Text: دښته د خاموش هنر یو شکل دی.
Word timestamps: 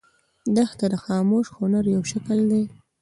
دښته 0.55 0.85
د 0.93 0.95
خاموش 1.05 1.45
هنر 1.57 1.83
یو 1.95 2.03
شکل 2.11 2.39
دی. 2.51 2.63